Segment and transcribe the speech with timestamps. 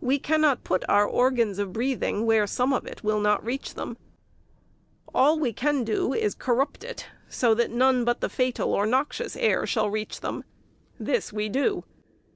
[0.00, 3.96] We cannot put our organs of breathing where some of it will not reach them.
[5.12, 9.34] All we can do is to corrupt it, so that none but fatal or noxious
[9.34, 10.44] air shall reach them.
[11.00, 11.82] This we do.